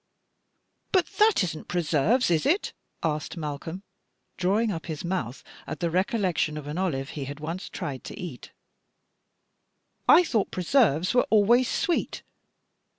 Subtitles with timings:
[0.91, 3.83] "But that isn't preserves, is it?" asked Malcolm,
[4.35, 8.19] drawing up his mouth at the recollection of an olive he had once tried to
[8.19, 8.51] eat.
[10.09, 12.23] "I thought preserves were always sweet."